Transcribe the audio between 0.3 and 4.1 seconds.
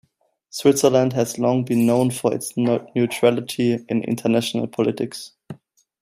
Switzerland has long been known for its neutrality in